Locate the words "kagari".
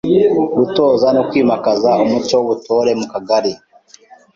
3.11-3.53